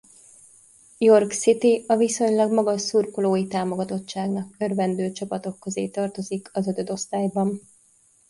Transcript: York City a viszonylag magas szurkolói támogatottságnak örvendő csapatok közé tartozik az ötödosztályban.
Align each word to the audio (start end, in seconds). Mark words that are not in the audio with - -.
York 0.99 1.31
City 1.31 1.85
a 1.87 1.95
viszonylag 1.95 2.51
magas 2.51 2.81
szurkolói 2.81 3.47
támogatottságnak 3.47 4.55
örvendő 4.57 5.11
csapatok 5.11 5.59
közé 5.59 5.87
tartozik 5.87 6.49
az 6.55 6.67
ötödosztályban. 6.67 7.61